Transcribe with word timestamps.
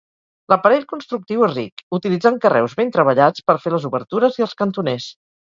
L'aparell 0.51 0.85
constructiu 0.93 1.43
és 1.47 1.53
ric, 1.57 1.83
utilitzant 1.97 2.39
carreus 2.47 2.75
ben 2.81 2.91
treballats 2.97 3.45
per 3.51 3.59
fer 3.67 3.75
les 3.77 3.87
obertures 3.93 4.43
i 4.43 4.49
els 4.49 4.59
cantoners. 4.65 5.09